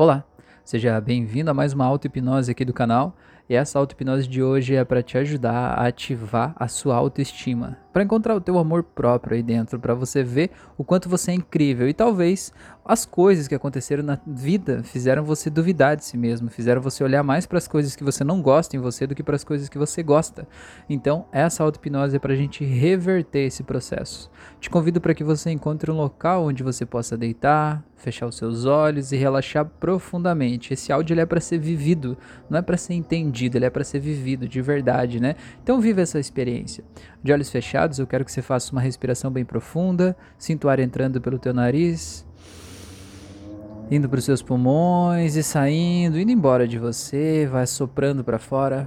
[0.00, 0.24] Olá,
[0.64, 3.14] seja bem-vindo a mais uma auto-hipnose aqui do canal.
[3.46, 8.02] E essa auto-hipnose de hoje é para te ajudar a ativar a sua autoestima, para
[8.02, 11.86] encontrar o teu amor próprio aí dentro, para você ver o quanto você é incrível
[11.86, 12.50] e talvez
[12.90, 17.22] as coisas que aconteceram na vida fizeram você duvidar de si mesmo, fizeram você olhar
[17.22, 19.68] mais para as coisas que você não gosta em você do que para as coisas
[19.68, 20.44] que você gosta.
[20.88, 24.28] Então, essa auto-hipnose é para a gente reverter esse processo.
[24.58, 28.64] Te convido para que você encontre um local onde você possa deitar, fechar os seus
[28.64, 30.72] olhos e relaxar profundamente.
[30.72, 33.84] Esse áudio ele é para ser vivido, não é para ser entendido, ele é para
[33.84, 35.36] ser vivido de verdade, né?
[35.62, 36.82] Então vive essa experiência.
[37.22, 40.80] De olhos fechados, eu quero que você faça uma respiração bem profunda, sinta o ar
[40.80, 42.26] entrando pelo teu nariz,
[43.90, 48.86] indo para os seus pulmões e saindo, indo embora de você, vai soprando para fora.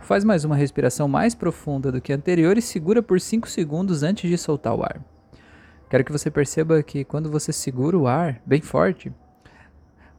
[0.00, 4.02] Faz mais uma respiração mais profunda do que a anterior e segura por 5 segundos
[4.02, 5.00] antes de soltar o ar.
[5.88, 9.12] Quero que você perceba que quando você segura o ar bem forte,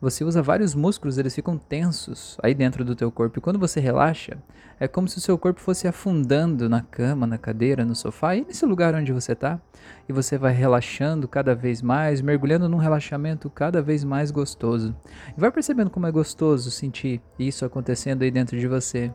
[0.01, 3.39] você usa vários músculos, eles ficam tensos aí dentro do teu corpo.
[3.39, 4.37] E quando você relaxa,
[4.79, 8.45] é como se o seu corpo fosse afundando na cama, na cadeira, no sofá e
[8.45, 9.59] nesse lugar onde você está.
[10.07, 14.95] E você vai relaxando cada vez mais, mergulhando num relaxamento cada vez mais gostoso.
[15.37, 19.11] E vai percebendo como é gostoso sentir isso acontecendo aí dentro de você.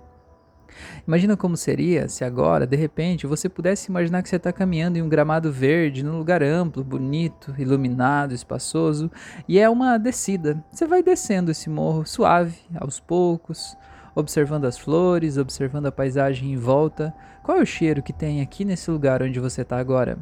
[1.07, 5.03] Imagina como seria se agora, de repente, você pudesse imaginar que você está caminhando em
[5.03, 9.11] um gramado verde, num lugar amplo, bonito, iluminado, espaçoso,
[9.49, 10.63] e é uma descida.
[10.71, 13.77] Você vai descendo esse morro suave, aos poucos,
[14.15, 17.15] observando as flores, observando a paisagem em volta.
[17.43, 20.19] Qual é o cheiro que tem aqui nesse lugar onde você está agora?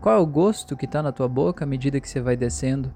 [0.00, 2.92] Qual é o gosto que está na tua boca à medida que você vai descendo?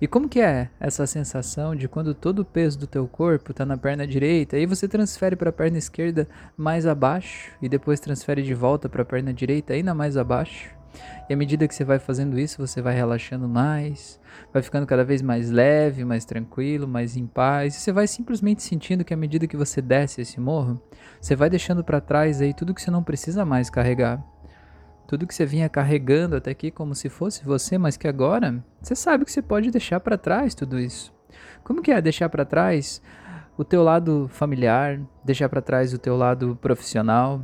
[0.00, 3.66] E como que é essa sensação de quando todo o peso do teu corpo está
[3.66, 8.42] na perna direita, aí você transfere para a perna esquerda mais abaixo e depois transfere
[8.42, 10.78] de volta para a perna direita ainda mais abaixo?
[11.28, 14.18] E à medida que você vai fazendo isso, você vai relaxando mais,
[14.52, 17.76] vai ficando cada vez mais leve, mais tranquilo, mais em paz.
[17.76, 20.80] E você vai simplesmente sentindo que à medida que você desce esse morro,
[21.20, 24.24] você vai deixando para trás aí tudo que você não precisa mais carregar.
[25.08, 28.94] Tudo que você vinha carregando até aqui como se fosse você, mas que agora você
[28.94, 31.10] sabe que você pode deixar para trás tudo isso.
[31.64, 33.00] Como que é deixar para trás
[33.56, 37.42] o teu lado familiar, deixar para trás o teu lado profissional,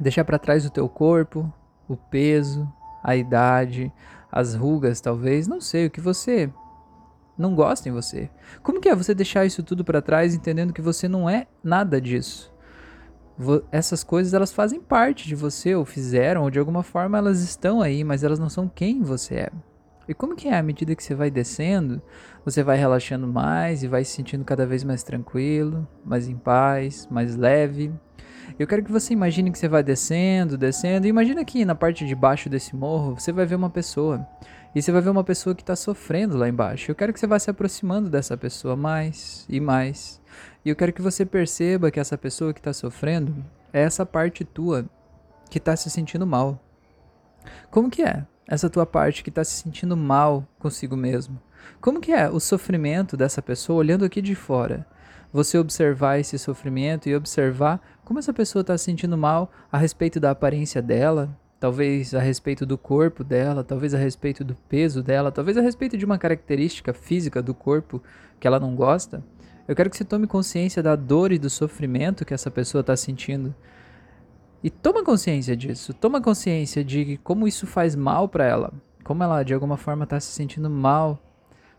[0.00, 1.54] deixar para trás o teu corpo,
[1.86, 2.68] o peso,
[3.04, 3.92] a idade,
[4.30, 6.52] as rugas talvez, não sei, o que você
[7.38, 8.28] não gosta em você.
[8.64, 12.00] Como que é você deixar isso tudo para trás entendendo que você não é nada
[12.00, 12.52] disso?
[13.70, 17.80] Essas coisas elas fazem parte de você, ou fizeram, ou de alguma forma elas estão
[17.80, 19.50] aí, mas elas não são quem você é.
[20.08, 20.58] E como que é?
[20.58, 22.02] À medida que você vai descendo,
[22.44, 27.06] você vai relaxando mais e vai se sentindo cada vez mais tranquilo, mais em paz,
[27.10, 27.92] mais leve.
[28.58, 31.06] Eu quero que você imagine que você vai descendo, descendo.
[31.06, 34.26] E imagina que na parte de baixo desse morro você vai ver uma pessoa.
[34.74, 36.90] E você vai ver uma pessoa que está sofrendo lá embaixo.
[36.90, 40.20] Eu quero que você vá se aproximando dessa pessoa mais e mais.
[40.62, 43.34] E eu quero que você perceba que essa pessoa que está sofrendo
[43.72, 44.84] é essa parte tua
[45.48, 46.62] que está se sentindo mal.
[47.70, 51.40] Como que é essa tua parte que está se sentindo mal consigo mesmo?
[51.80, 54.86] Como que é o sofrimento dessa pessoa olhando aqui de fora?
[55.32, 60.20] Você observar esse sofrimento e observar como essa pessoa está se sentindo mal a respeito
[60.20, 65.32] da aparência dela, talvez a respeito do corpo dela, talvez a respeito do peso dela,
[65.32, 68.02] talvez a respeito de uma característica física do corpo
[68.38, 69.22] que ela não gosta.
[69.70, 72.96] Eu quero que você tome consciência da dor e do sofrimento que essa pessoa está
[72.96, 73.54] sentindo.
[74.64, 75.94] E toma consciência disso.
[75.94, 78.72] Toma consciência de como isso faz mal para ela.
[79.04, 81.22] Como ela, de alguma forma, está se sentindo mal,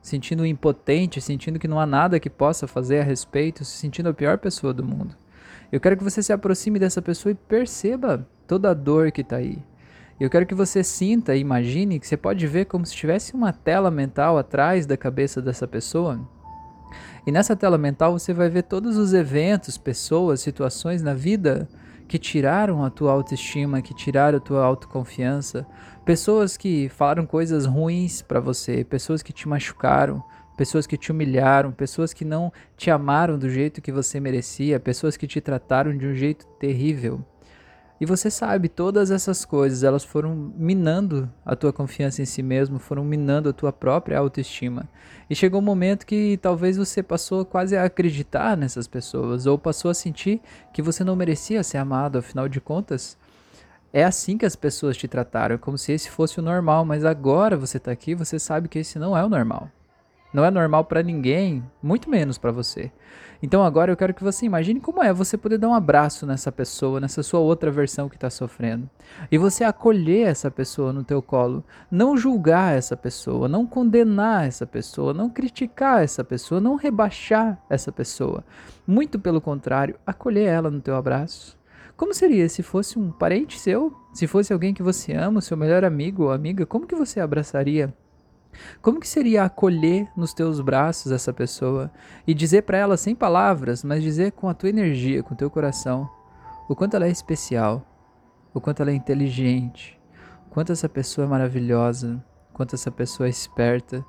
[0.01, 4.13] sentindo impotente, sentindo que não há nada que possa fazer a respeito, se sentindo a
[4.13, 5.13] pior pessoa do mundo.
[5.69, 9.35] Eu quero que você se aproxime dessa pessoa e perceba toda a dor que está
[9.35, 9.61] aí.
[10.17, 13.51] Eu quero que você sinta e imagine que você pode ver como se tivesse uma
[13.51, 16.25] tela mental atrás da cabeça dessa pessoa
[17.25, 21.67] e nessa tela mental você vai ver todos os eventos, pessoas, situações na vida
[22.07, 25.65] que tiraram a tua autoestima, que tiraram a tua autoconfiança,
[26.03, 30.21] pessoas que falaram coisas ruins para você, pessoas que te machucaram,
[30.57, 35.15] pessoas que te humilharam, pessoas que não te amaram do jeito que você merecia, pessoas
[35.15, 37.23] que te trataram de um jeito terrível.
[38.01, 42.79] E você sabe, todas essas coisas, elas foram minando a tua confiança em si mesmo,
[42.79, 44.89] foram minando a tua própria autoestima.
[45.29, 49.91] E chegou um momento que talvez você passou quase a acreditar nessas pessoas, ou passou
[49.91, 50.41] a sentir
[50.73, 53.15] que você não merecia ser amado, afinal de contas.
[53.93, 57.55] É assim que as pessoas te trataram, como se esse fosse o normal, mas agora
[57.55, 59.69] você está aqui, você sabe que esse não é o normal.
[60.33, 62.91] Não é normal para ninguém, muito menos para você.
[63.43, 66.51] Então agora eu quero que você imagine como é você poder dar um abraço nessa
[66.51, 68.89] pessoa, nessa sua outra versão que está sofrendo.
[69.31, 74.65] E você acolher essa pessoa no teu colo, não julgar essa pessoa, não condenar essa
[74.65, 78.43] pessoa, não criticar essa pessoa, não rebaixar essa pessoa.
[78.85, 81.59] Muito pelo contrário, acolher ela no teu abraço.
[81.97, 83.93] Como seria se fosse um parente seu?
[84.13, 87.93] Se fosse alguém que você ama, seu melhor amigo ou amiga, como que você abraçaria?
[88.81, 91.91] Como que seria acolher nos teus braços essa pessoa
[92.25, 95.49] e dizer para ela sem palavras, mas dizer com a tua energia, com o teu
[95.49, 96.09] coração,
[96.67, 97.85] o quanto ela é especial,
[98.53, 99.99] o quanto ela é inteligente,
[100.47, 104.05] o quanto essa pessoa é maravilhosa, o quanto essa pessoa é esperta,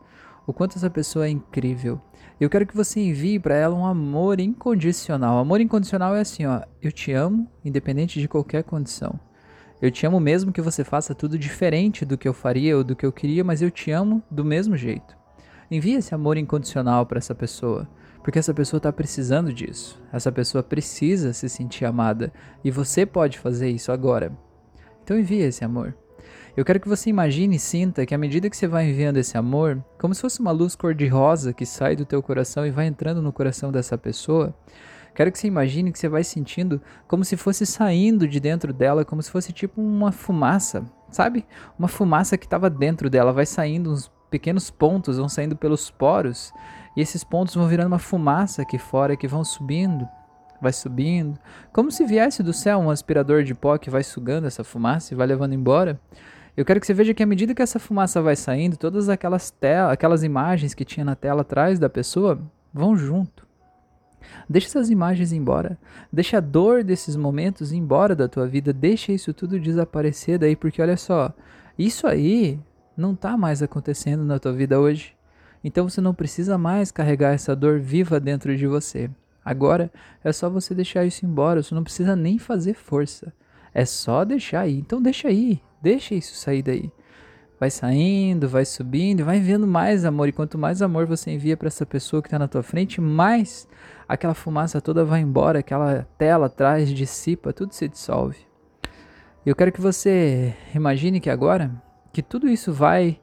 [0.46, 2.00] o quanto essa pessoa é incrível.
[2.40, 5.38] Eu quero que você envie para ela um amor incondicional.
[5.38, 9.18] Amor incondicional é assim, ó, eu te amo independente de qualquer condição.
[9.82, 12.94] Eu te amo mesmo que você faça tudo diferente do que eu faria ou do
[12.94, 15.16] que eu queria, mas eu te amo do mesmo jeito.
[15.68, 17.88] Envie esse amor incondicional para essa pessoa,
[18.22, 20.00] porque essa pessoa está precisando disso.
[20.12, 22.32] Essa pessoa precisa se sentir amada
[22.62, 24.30] e você pode fazer isso agora.
[25.02, 25.96] Então envie esse amor.
[26.56, 29.36] Eu quero que você imagine e sinta que à medida que você vai enviando esse
[29.36, 33.20] amor, como se fosse uma luz cor-de-rosa que sai do teu coração e vai entrando
[33.20, 34.54] no coração dessa pessoa,
[35.14, 39.04] Quero que você imagine que você vai sentindo como se fosse saindo de dentro dela,
[39.04, 41.44] como se fosse tipo uma fumaça, sabe?
[41.78, 46.52] Uma fumaça que estava dentro dela, vai saindo uns pequenos pontos, vão saindo pelos poros,
[46.96, 50.08] e esses pontos vão virando uma fumaça aqui fora que vão subindo,
[50.60, 51.38] vai subindo,
[51.72, 55.16] como se viesse do céu um aspirador de pó que vai sugando essa fumaça e
[55.16, 56.00] vai levando embora.
[56.56, 59.50] Eu quero que você veja que à medida que essa fumaça vai saindo, todas aquelas
[59.50, 62.40] telas, aquelas imagens que tinha na tela atrás da pessoa
[62.72, 63.46] vão junto.
[64.48, 65.78] Deixa essas imagens embora.
[66.12, 68.72] Deixa a dor desses momentos embora da tua vida.
[68.72, 71.32] Deixa isso tudo desaparecer daí, porque olha só,
[71.78, 72.58] isso aí
[72.96, 75.14] não está mais acontecendo na tua vida hoje.
[75.64, 79.10] Então você não precisa mais carregar essa dor viva dentro de você.
[79.44, 79.90] Agora
[80.22, 81.62] é só você deixar isso embora.
[81.62, 83.32] Você não precisa nem fazer força.
[83.74, 84.78] É só deixar aí.
[84.78, 85.60] Então deixa aí.
[85.80, 86.92] Deixa isso sair daí
[87.62, 90.26] vai saindo, vai subindo, vai enviando mais amor.
[90.26, 93.68] E quanto mais amor você envia para essa pessoa que está na tua frente, mais
[94.08, 98.38] aquela fumaça toda vai embora, aquela tela atrás dissipa, tudo se dissolve.
[99.46, 101.70] E eu quero que você imagine que agora,
[102.12, 103.20] que tudo isso vai,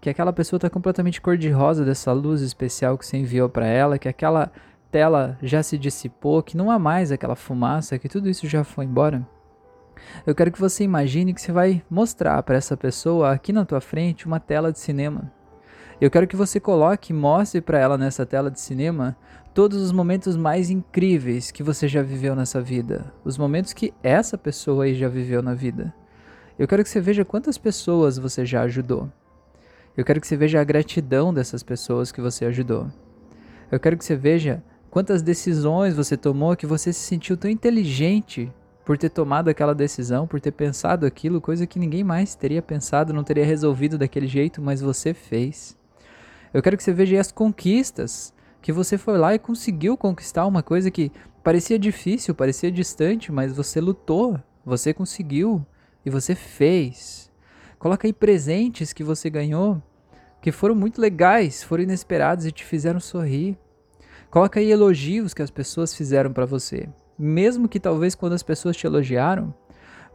[0.00, 4.08] que aquela pessoa está completamente cor-de-rosa dessa luz especial que você enviou para ela, que
[4.08, 4.50] aquela
[4.90, 8.86] tela já se dissipou, que não há mais aquela fumaça, que tudo isso já foi
[8.86, 9.28] embora.
[10.26, 13.80] Eu quero que você imagine que você vai mostrar para essa pessoa aqui na tua
[13.80, 15.32] frente uma tela de cinema.
[16.00, 19.16] Eu quero que você coloque e mostre para ela nessa tela de cinema
[19.54, 24.36] todos os momentos mais incríveis que você já viveu nessa vida, os momentos que essa
[24.36, 25.94] pessoa aí já viveu na vida.
[26.58, 29.10] Eu quero que você veja quantas pessoas você já ajudou.
[29.96, 32.88] Eu quero que você veja a gratidão dessas pessoas que você ajudou.
[33.70, 38.52] Eu quero que você veja quantas decisões você tomou que você se sentiu tão inteligente
[38.84, 43.14] por ter tomado aquela decisão, por ter pensado aquilo, coisa que ninguém mais teria pensado,
[43.14, 45.76] não teria resolvido daquele jeito, mas você fez.
[46.52, 50.62] Eu quero que você veja as conquistas, que você foi lá e conseguiu conquistar uma
[50.62, 51.10] coisa que
[51.42, 55.64] parecia difícil, parecia distante, mas você lutou, você conseguiu
[56.04, 57.30] e você fez.
[57.78, 59.82] Coloca aí presentes que você ganhou,
[60.42, 63.56] que foram muito legais, foram inesperados e te fizeram sorrir.
[64.30, 66.88] Coloca aí elogios que as pessoas fizeram para você
[67.18, 69.54] mesmo que talvez quando as pessoas te elogiaram,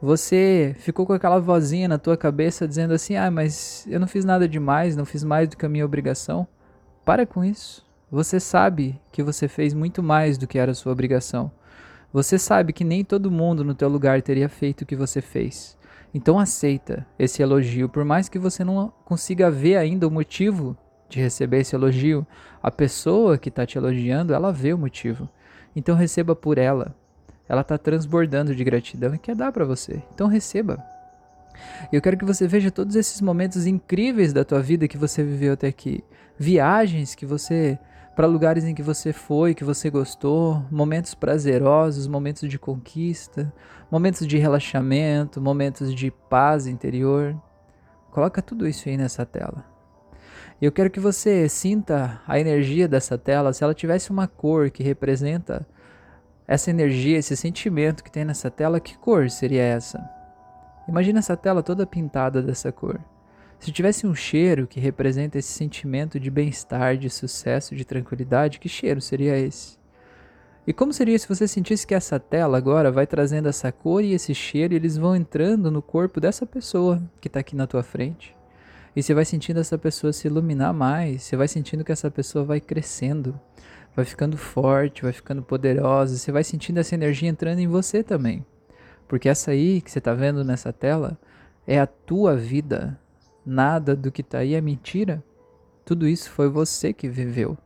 [0.01, 4.23] você ficou com aquela vozinha na tua cabeça dizendo assim: "Ah, mas eu não fiz
[4.23, 6.47] nada demais, não fiz mais do que a minha obrigação".
[7.03, 7.85] Para com isso.
[8.11, 11.51] Você sabe que você fez muito mais do que era sua obrigação.
[12.11, 15.77] Você sabe que nem todo mundo no teu lugar teria feito o que você fez.
[16.13, 20.75] Então aceita esse elogio, por mais que você não consiga ver ainda o motivo
[21.07, 22.25] de receber esse elogio,
[22.63, 25.29] a pessoa que está te elogiando, ela vê o motivo.
[25.75, 26.95] Então receba por ela.
[27.49, 30.03] Ela está transbordando de gratidão e quer dar para você.
[30.13, 30.81] Então receba.
[31.91, 35.53] Eu quero que você veja todos esses momentos incríveis da tua vida que você viveu
[35.53, 36.03] até aqui.
[36.37, 37.77] Viagens que você
[38.15, 43.51] para lugares em que você foi, que você gostou, momentos prazerosos, momentos de conquista,
[43.89, 47.35] momentos de relaxamento, momentos de paz interior.
[48.11, 49.63] Coloca tudo isso aí nessa tela.
[50.61, 53.53] Eu quero que você sinta a energia dessa tela.
[53.53, 55.65] Se ela tivesse uma cor que representa
[56.49, 60.03] essa energia, esse sentimento que tem nessa tela, que cor seria essa?
[60.87, 62.99] Imagina essa tela toda pintada dessa cor.
[63.59, 68.67] Se tivesse um cheiro que representa esse sentimento de bem-estar, de sucesso, de tranquilidade, que
[68.67, 69.77] cheiro seria esse?
[70.65, 74.13] E como seria se você sentisse que essa tela agora vai trazendo essa cor e
[74.13, 77.83] esse cheiro e eles vão entrando no corpo dessa pessoa que está aqui na tua
[77.83, 78.35] frente?
[78.95, 82.43] E você vai sentindo essa pessoa se iluminar mais, você vai sentindo que essa pessoa
[82.43, 83.39] vai crescendo,
[83.99, 88.45] vai ficando forte, vai ficando poderosa, você vai sentindo essa energia entrando em você também.
[89.07, 91.17] Porque essa aí que você está vendo nessa tela
[91.67, 92.97] é a tua vida.
[93.45, 95.23] Nada do que está aí é mentira.
[95.83, 97.57] Tudo isso foi você que viveu.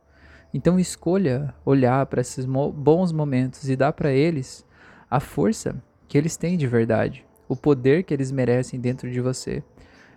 [0.52, 4.64] Então escolha olhar para esses bons momentos e dar para eles
[5.10, 9.62] a força que eles têm de verdade, o poder que eles merecem dentro de você.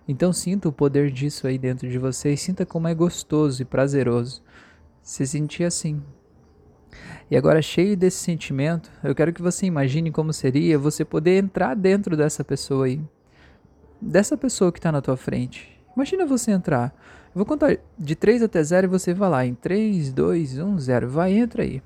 [0.07, 3.65] Então sinta o poder disso aí dentro de você e sinta como é gostoso e
[3.65, 4.41] prazeroso
[5.07, 6.03] se sentir assim.
[7.31, 11.75] E agora, cheio desse sentimento, eu quero que você imagine como seria você poder entrar
[11.75, 13.01] dentro dessa pessoa aí.
[14.01, 15.81] Dessa pessoa que está na tua frente.
[15.95, 16.93] Imagina você entrar.
[17.27, 20.79] Eu vou contar de 3 até 0 e você vai lá em 3, 2, 1,
[20.79, 21.09] 0.
[21.09, 21.81] Vai, entra aí.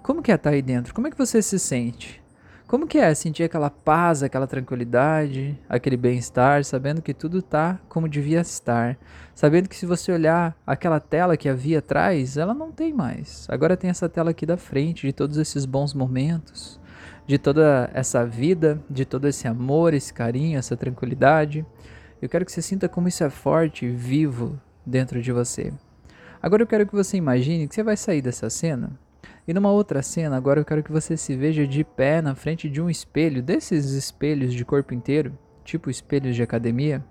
[0.00, 0.94] Como que é estar tá aí dentro?
[0.94, 2.22] Como é que você se sente?
[2.66, 8.08] Como que é sentir aquela paz, aquela tranquilidade, aquele bem-estar, sabendo que tudo tá como
[8.08, 8.98] devia estar,
[9.36, 13.46] sabendo que se você olhar aquela tela que havia atrás, ela não tem mais.
[13.48, 16.80] Agora tem essa tela aqui da frente de todos esses bons momentos,
[17.24, 21.64] de toda essa vida, de todo esse amor, esse carinho, essa tranquilidade.
[22.20, 25.72] Eu quero que você sinta como isso é forte, vivo, dentro de você.
[26.42, 29.05] Agora eu quero que você imagine que você vai sair dessa cena
[29.46, 32.68] e numa outra cena, agora eu quero que você se veja de pé na frente
[32.68, 37.04] de um espelho, desses espelhos de corpo inteiro, tipo espelhos de academia.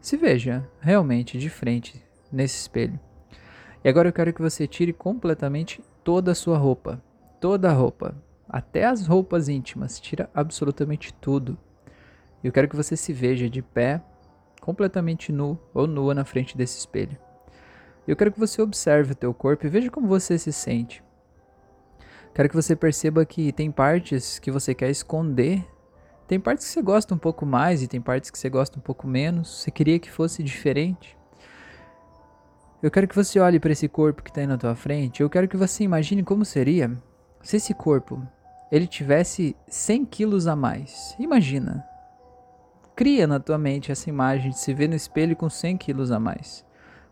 [0.00, 3.00] Se veja realmente de frente nesse espelho.
[3.82, 7.02] E agora eu quero que você tire completamente toda a sua roupa,
[7.40, 8.14] toda a roupa,
[8.46, 11.56] até as roupas íntimas, tira absolutamente tudo.
[12.44, 14.02] Eu quero que você se veja de pé
[14.60, 17.16] completamente nu ou nua na frente desse espelho.
[18.06, 21.02] Eu quero que você observe o teu corpo e veja como você se sente.
[22.34, 25.64] Quero que você perceba que tem partes que você quer esconder,
[26.26, 28.82] tem partes que você gosta um pouco mais e tem partes que você gosta um
[28.82, 29.60] pouco menos.
[29.60, 31.16] Você queria que fosse diferente.
[32.82, 35.20] Eu quero que você olhe para esse corpo que está aí na tua frente.
[35.20, 36.90] Eu quero que você imagine como seria
[37.42, 38.26] se esse corpo
[38.70, 41.14] ele tivesse 100 quilos a mais.
[41.18, 41.86] Imagina,
[42.94, 46.20] Cria na tua mente essa imagem de se ver no espelho com 100 quilos a
[46.20, 46.64] mais.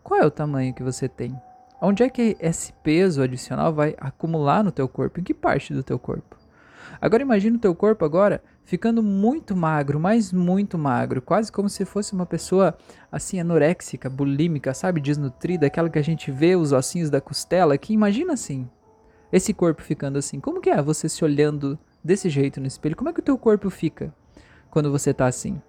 [0.03, 1.35] Qual é o tamanho que você tem?
[1.83, 5.19] Onde é que esse peso adicional vai acumular no teu corpo?
[5.19, 6.37] Em que parte do teu corpo?
[7.01, 11.83] Agora imagine o teu corpo agora ficando muito magro, mas muito magro, quase como se
[11.83, 12.77] fosse uma pessoa
[13.11, 17.93] assim anoréxica, bulímica, sabe, desnutrida, aquela que a gente vê os ossinhos da costela, que
[17.93, 18.69] imagina assim,
[19.33, 20.39] esse corpo ficando assim.
[20.39, 22.95] Como que é você se olhando desse jeito no espelho?
[22.95, 24.13] Como é que o teu corpo fica
[24.69, 25.59] quando você tá assim?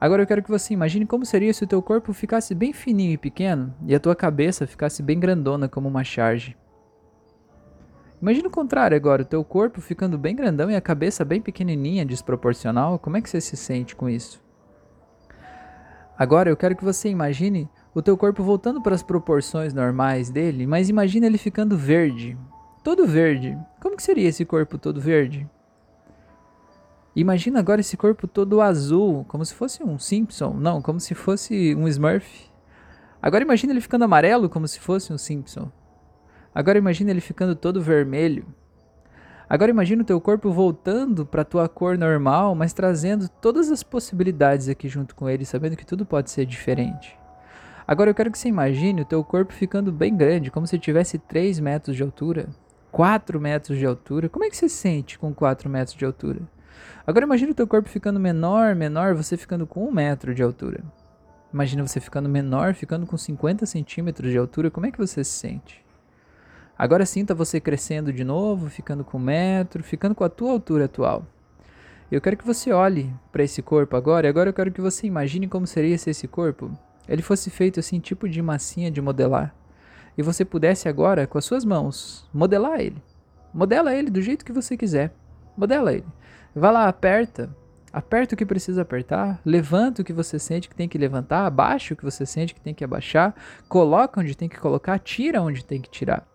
[0.00, 3.12] Agora eu quero que você imagine como seria se o teu corpo ficasse bem fininho
[3.12, 6.56] e pequeno e a tua cabeça ficasse bem grandona como uma charge.
[8.22, 12.04] Imagina o contrário agora, o teu corpo ficando bem grandão e a cabeça bem pequenininha,
[12.04, 12.98] desproporcional.
[12.98, 14.40] Como é que você se sente com isso?
[16.16, 20.66] Agora eu quero que você imagine o teu corpo voltando para as proporções normais dele,
[20.66, 22.36] mas imagine ele ficando verde,
[22.84, 23.56] todo verde.
[23.80, 25.48] Como que seria esse corpo todo verde?
[27.20, 30.52] Imagina agora esse corpo todo azul, como se fosse um Simpson.
[30.52, 32.48] Não, como se fosse um Smurf.
[33.20, 35.68] Agora imagina ele ficando amarelo, como se fosse um Simpson.
[36.54, 38.46] Agora imagina ele ficando todo vermelho.
[39.50, 43.82] Agora imagina o teu corpo voltando para a tua cor normal, mas trazendo todas as
[43.82, 47.18] possibilidades aqui junto com ele, sabendo que tudo pode ser diferente.
[47.84, 51.18] Agora eu quero que você imagine o teu corpo ficando bem grande, como se tivesse
[51.18, 52.48] 3 metros de altura,
[52.92, 54.28] 4 metros de altura.
[54.28, 56.42] Como é que você se sente com 4 metros de altura?
[57.06, 60.82] Agora imagine o teu corpo ficando menor, menor, você ficando com um metro de altura.
[61.52, 65.30] Imagina você ficando menor, ficando com 50 centímetros de altura, como é que você se
[65.30, 65.84] sente?
[66.78, 70.84] Agora sinta você crescendo de novo, ficando com um metro, ficando com a tua altura
[70.84, 71.26] atual.
[72.10, 75.06] Eu quero que você olhe para esse corpo agora, e agora eu quero que você
[75.06, 76.70] imagine como seria se esse corpo
[77.08, 79.54] ele fosse feito assim, tipo de massinha de modelar.
[80.16, 83.02] E você pudesse agora, com as suas mãos, modelar ele.
[83.52, 85.12] Modela ele do jeito que você quiser.
[85.56, 86.04] Modela ele.
[86.54, 87.54] Vai lá, aperta.
[87.92, 91.94] Aperta o que precisa apertar, levanta o que você sente que tem que levantar, abaixa
[91.94, 93.34] o que você sente que tem que abaixar,
[93.66, 96.28] coloca onde tem que colocar, tira onde tem que tirar.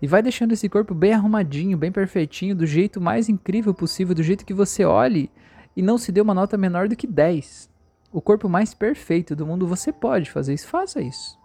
[0.00, 4.22] E vai deixando esse corpo bem arrumadinho, bem perfeitinho, do jeito mais incrível possível, do
[4.22, 5.30] jeito que você olhe
[5.76, 7.70] e não se dê uma nota menor do que 10.
[8.12, 11.38] O corpo mais perfeito do mundo, você pode fazer isso, faça isso.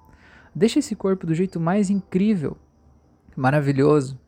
[0.55, 2.57] Deixa esse corpo do jeito mais incrível,
[3.35, 4.19] maravilhoso,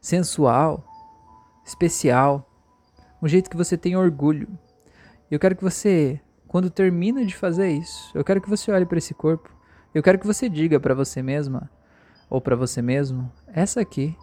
[0.00, 0.84] sensual,
[1.64, 2.45] especial
[3.26, 4.48] um jeito que você tem orgulho.
[5.28, 8.98] Eu quero que você, quando termina de fazer isso, eu quero que você olhe para
[8.98, 9.52] esse corpo.
[9.92, 11.68] Eu quero que você diga para você mesma
[12.30, 14.16] ou para você mesmo: essa aqui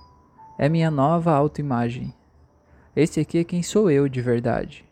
[0.58, 2.14] é minha nova autoimagem.
[2.96, 4.86] Esse aqui é quem sou eu de verdade.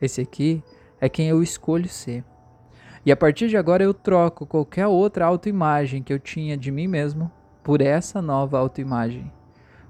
[0.00, 0.64] Esse aqui
[0.98, 2.24] é quem eu escolho ser.
[3.04, 6.86] E a partir de agora eu troco qualquer outra autoimagem que eu tinha de mim
[6.88, 7.30] mesmo
[7.62, 9.30] por essa nova autoimagem.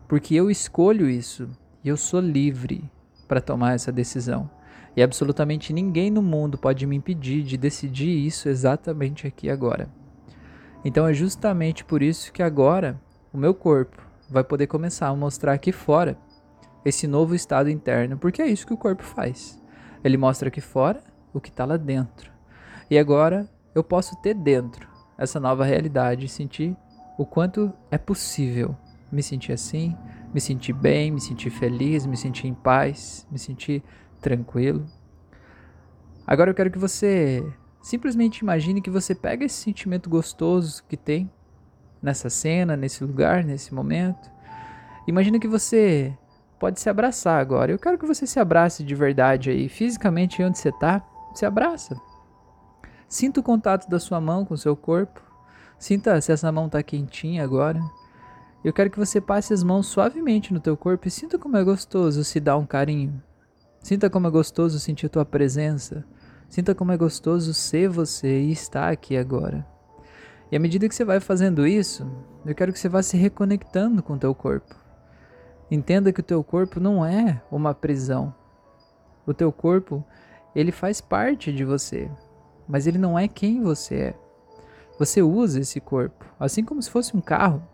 [0.08, 1.48] Porque eu escolho isso
[1.84, 2.90] e eu sou livre
[3.24, 4.48] para tomar essa decisão.
[4.96, 9.88] E absolutamente ninguém no mundo pode me impedir de decidir isso exatamente aqui agora.
[10.84, 13.00] Então é justamente por isso que agora
[13.32, 14.00] o meu corpo
[14.30, 16.16] vai poder começar a mostrar aqui fora
[16.84, 19.60] esse novo estado interno, porque é isso que o corpo faz.
[20.04, 21.02] Ele mostra aqui fora
[21.32, 22.30] o que está lá dentro.
[22.90, 26.76] E agora eu posso ter dentro essa nova realidade e sentir
[27.18, 28.76] o quanto é possível
[29.10, 29.96] me sentir assim,
[30.34, 33.84] me sentir bem, me sentir feliz, me sentir em paz, me sentir
[34.20, 34.84] tranquilo.
[36.26, 37.46] Agora eu quero que você
[37.80, 41.30] simplesmente imagine que você pega esse sentimento gostoso que tem
[42.02, 44.28] nessa cena, nesse lugar, nesse momento.
[45.06, 46.12] Imagina que você
[46.58, 47.70] pode se abraçar agora.
[47.70, 51.00] Eu quero que você se abrace de verdade aí, fisicamente onde você está,
[51.32, 51.94] se abraça.
[53.06, 55.22] Sinta o contato da sua mão com o seu corpo.
[55.78, 57.80] Sinta se essa mão está quentinha agora.
[58.64, 61.62] Eu quero que você passe as mãos suavemente no teu corpo e sinta como é
[61.62, 63.22] gostoso se dar um carinho.
[63.78, 66.02] Sinta como é gostoso sentir tua presença.
[66.48, 69.66] Sinta como é gostoso ser você e estar aqui agora.
[70.50, 72.10] E à medida que você vai fazendo isso,
[72.46, 74.74] eu quero que você vá se reconectando com o teu corpo.
[75.70, 78.34] Entenda que o teu corpo não é uma prisão.
[79.26, 80.02] O teu corpo,
[80.56, 82.10] ele faz parte de você,
[82.66, 84.14] mas ele não é quem você é.
[84.98, 87.73] Você usa esse corpo, assim como se fosse um carro.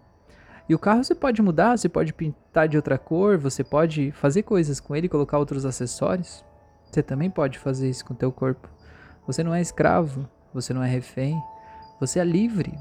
[0.71, 4.45] E o carro você pode mudar, você pode pintar de outra cor, você pode fazer
[4.45, 6.45] coisas com ele, colocar outros acessórios.
[6.85, 8.69] Você também pode fazer isso com o teu corpo.
[9.27, 11.37] Você não é escravo, você não é refém,
[11.99, 12.73] você é livre.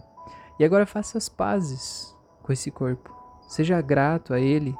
[0.60, 3.12] E agora faça as pazes com esse corpo.
[3.48, 4.76] Seja grato a ele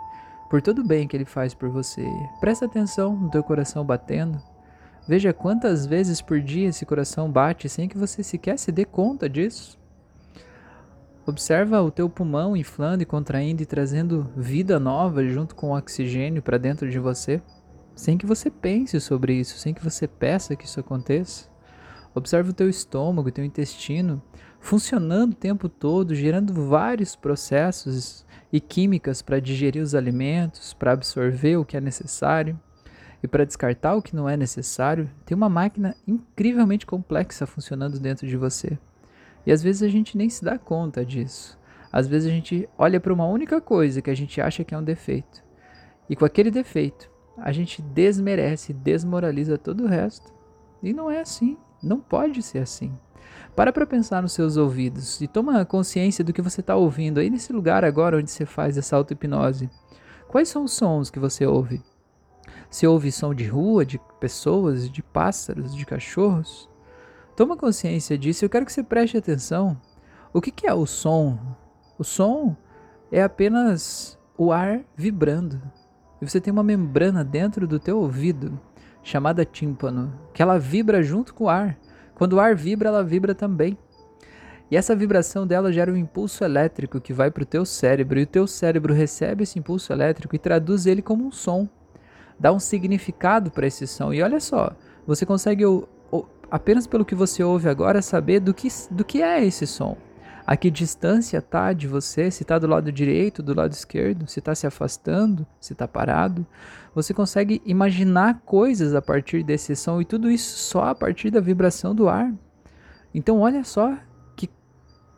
[0.48, 2.08] por todo o bem que ele faz por você.
[2.40, 4.40] Presta atenção no teu coração batendo.
[5.08, 9.28] Veja quantas vezes por dia esse coração bate sem que você sequer se dê conta
[9.28, 9.79] disso.
[11.30, 16.58] Observa o teu pulmão inflando e contraindo e trazendo vida nova junto com oxigênio para
[16.58, 17.40] dentro de você,
[17.94, 21.48] sem que você pense sobre isso, sem que você peça que isso aconteça.
[22.16, 24.20] Observa o teu estômago, o teu intestino
[24.60, 31.58] funcionando o tempo todo, gerando vários processos e químicas para digerir os alimentos, para absorver
[31.58, 32.60] o que é necessário
[33.22, 35.08] e para descartar o que não é necessário.
[35.28, 38.80] Tem uma máquina incrivelmente complexa funcionando dentro de você.
[39.50, 41.58] E às vezes a gente nem se dá conta disso.
[41.92, 44.78] Às vezes a gente olha para uma única coisa que a gente acha que é
[44.78, 45.44] um defeito.
[46.08, 50.32] E com aquele defeito, a gente desmerece, desmoraliza todo o resto.
[50.84, 51.58] E não é assim.
[51.82, 52.96] Não pode ser assim.
[53.56, 57.32] Para para pensar nos seus ouvidos e toma consciência do que você está ouvindo aí
[57.32, 59.68] nesse lugar agora onde você faz essa auto-hipnose.
[60.28, 61.82] Quais são os sons que você ouve?
[62.70, 66.69] Você ouve som de rua, de pessoas, de pássaros, de cachorros?
[67.40, 68.44] Toma consciência disso.
[68.44, 69.80] Eu quero que você preste atenção.
[70.34, 71.40] O que, que é o som?
[71.98, 72.54] O som
[73.10, 75.62] é apenas o ar vibrando.
[76.22, 78.60] E você tem uma membrana dentro do teu ouvido
[79.02, 81.80] chamada tímpano, que ela vibra junto com o ar.
[82.14, 83.78] Quando o ar vibra, ela vibra também.
[84.70, 88.24] E essa vibração dela gera um impulso elétrico que vai para o teu cérebro, e
[88.24, 91.70] o teu cérebro recebe esse impulso elétrico e traduz ele como um som.
[92.38, 94.12] Dá um significado para esse som.
[94.12, 94.76] E olha só,
[95.08, 95.64] você consegue
[96.50, 99.98] apenas pelo que você ouve agora, saber do que, do que é esse som.
[100.46, 104.40] A que distância está de você, se está do lado direito, do lado esquerdo, se
[104.40, 106.46] está se afastando, se está parado.
[106.96, 111.40] Você consegue imaginar coisas a partir desse som e tudo isso só a partir da
[111.40, 112.34] vibração do ar.
[113.14, 113.96] Então, olha só
[114.36, 114.50] que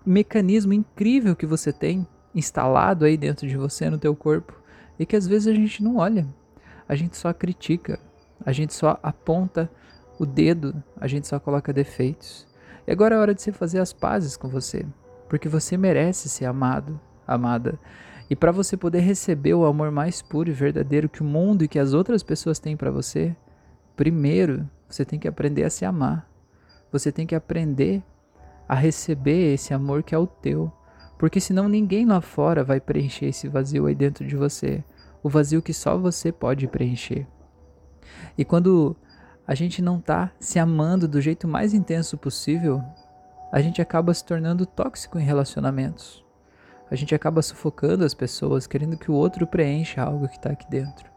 [0.05, 4.53] mecanismo incrível que você tem instalado aí dentro de você, no teu corpo,
[4.99, 6.27] e que às vezes a gente não olha.
[6.87, 7.99] A gente só critica,
[8.45, 9.71] a gente só aponta
[10.21, 12.47] o dedo, a gente só coloca defeitos.
[12.85, 14.85] E agora é hora de você fazer as pazes com você,
[15.27, 17.79] porque você merece ser amado, amada.
[18.29, 21.67] E para você poder receber o amor mais puro e verdadeiro que o mundo e
[21.67, 23.35] que as outras pessoas têm para você,
[23.95, 26.29] primeiro você tem que aprender a se amar.
[26.91, 28.03] Você tem que aprender
[28.69, 30.71] a receber esse amor que é o teu,
[31.17, 34.83] porque senão ninguém lá fora vai preencher esse vazio aí dentro de você,
[35.23, 37.25] o vazio que só você pode preencher.
[38.37, 38.95] E quando
[39.51, 42.81] a gente não tá se amando do jeito mais intenso possível,
[43.51, 46.23] a gente acaba se tornando tóxico em relacionamentos.
[46.89, 50.65] A gente acaba sufocando as pessoas, querendo que o outro preencha algo que está aqui
[50.69, 51.11] dentro.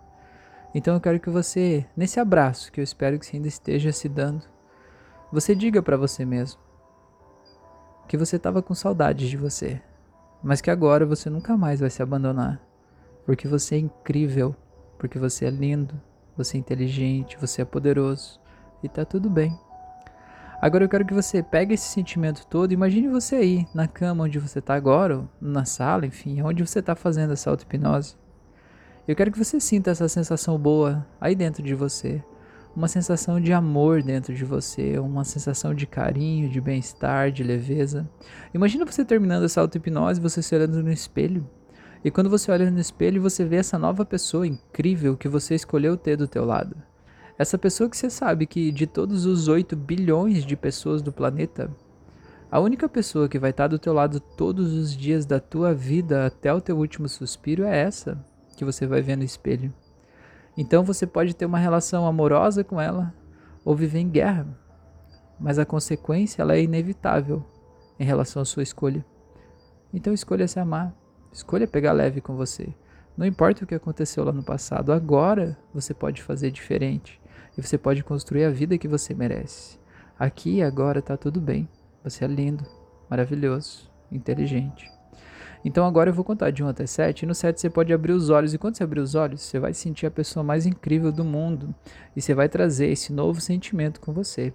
[0.75, 4.09] Então eu quero que você, nesse abraço que eu espero que você ainda esteja se
[4.09, 4.43] dando,
[5.31, 6.61] você diga para você mesmo
[8.09, 9.81] que você estava com saudades de você,
[10.43, 12.61] mas que agora você nunca mais vai se abandonar,
[13.25, 14.57] porque você é incrível,
[14.99, 15.95] porque você é lindo,
[16.37, 18.41] você é inteligente, você é poderoso
[18.83, 19.59] e tá tudo bem.
[20.61, 24.39] Agora eu quero que você pegue esse sentimento todo, imagine você aí na cama onde
[24.39, 28.17] você está agora, na sala, enfim, onde você está fazendo essa auto-hipnose.
[29.07, 32.25] Eu quero que você sinta essa sensação boa aí dentro de você,
[32.75, 38.09] uma sensação de amor dentro de você, uma sensação de carinho, de bem-estar, de leveza.
[38.55, 41.47] Imagina você terminando essa auto-hipnose, você se olhando no espelho.
[42.05, 45.97] E quando você olha no espelho, você vê essa nova pessoa incrível que você escolheu
[45.97, 46.77] ter do teu lado.
[47.39, 51.75] Essa pessoa que você sabe que de todos os 8 bilhões de pessoas do planeta,
[52.51, 56.27] a única pessoa que vai estar do teu lado todos os dias da tua vida
[56.27, 58.23] até o teu último suspiro é essa
[58.55, 59.73] que você vai ver no espelho.
[60.57, 63.13] Então você pode ter uma relação amorosa com ela
[63.65, 64.47] ou viver em guerra,
[65.41, 67.43] mas a consequência ela é inevitável
[67.99, 69.05] em relação à sua escolha.
[69.93, 70.95] Então escolha se amar,
[71.35, 72.69] escolha pegar leve com você.
[73.17, 77.21] Não importa o que aconteceu lá no passado, agora você pode fazer diferente
[77.59, 79.79] e você pode construir a vida que você merece.
[80.19, 81.69] Aqui e agora está tudo bem.
[82.05, 82.65] Você é lindo,
[83.11, 84.91] maravilhoso, inteligente.
[85.65, 88.13] Então agora eu vou contar de 1 até 7, e no 7 você pode abrir
[88.13, 91.11] os olhos, e quando você abrir os olhos, você vai sentir a pessoa mais incrível
[91.11, 91.75] do mundo,
[92.15, 94.53] e você vai trazer esse novo sentimento com você,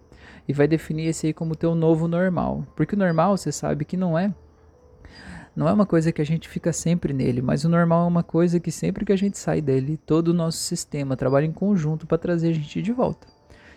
[0.48, 3.98] e vai definir esse aí como teu novo normal, porque o normal você sabe que
[3.98, 4.32] não é
[5.60, 8.24] não é uma coisa que a gente fica sempre nele, mas o normal é uma
[8.24, 12.08] coisa que sempre que a gente sai dele, todo o nosso sistema trabalha em conjunto
[12.08, 13.28] para trazer a gente de volta.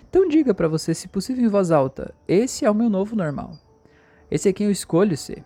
[0.08, 3.58] Então diga para você, se possível em voz alta, esse é o meu novo normal.
[4.30, 5.42] Esse é quem eu escolho ser.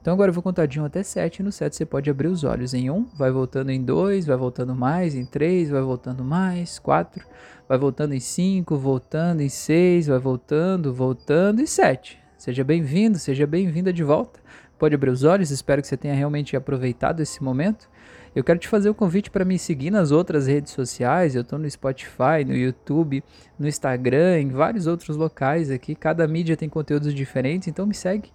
[0.00, 2.28] Então agora eu vou contar de 1 até 7, e no 7 você pode abrir
[2.28, 2.72] os olhos.
[2.72, 7.26] Em 1, vai voltando em 2, vai voltando mais, em 3, vai voltando mais, 4,
[7.68, 12.16] vai voltando em 5, voltando em 6, vai voltando, voltando e 7.
[12.38, 14.41] Seja bem-vindo, seja bem-vinda de volta
[14.82, 15.52] pode abrir os olhos.
[15.52, 17.88] Espero que você tenha realmente aproveitado esse momento.
[18.34, 21.36] Eu quero te fazer o convite para me seguir nas outras redes sociais.
[21.36, 23.22] Eu estou no Spotify, no YouTube,
[23.56, 25.94] no Instagram, em vários outros locais aqui.
[25.94, 28.32] Cada mídia tem conteúdos diferentes, então me segue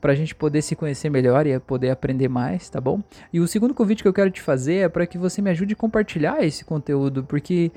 [0.00, 3.02] para a gente poder se conhecer melhor e poder aprender mais, tá bom?
[3.32, 5.72] E o segundo convite que eu quero te fazer é para que você me ajude
[5.72, 7.72] a compartilhar esse conteúdo, porque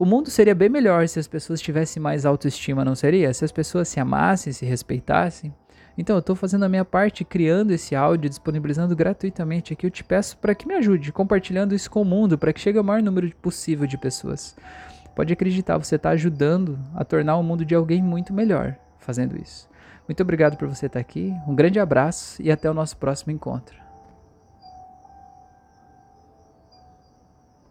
[0.00, 3.32] o mundo seria bem melhor se as pessoas tivessem mais autoestima, não seria?
[3.32, 5.54] Se as pessoas se amassem, se respeitassem.
[5.96, 9.86] Então, eu estou fazendo a minha parte, criando esse áudio, disponibilizando gratuitamente aqui.
[9.86, 12.78] Eu te peço para que me ajude, compartilhando isso com o mundo, para que chegue
[12.78, 14.56] ao maior número possível de pessoas.
[15.14, 19.68] Pode acreditar, você está ajudando a tornar o mundo de alguém muito melhor fazendo isso.
[20.08, 23.81] Muito obrigado por você estar aqui, um grande abraço e até o nosso próximo encontro.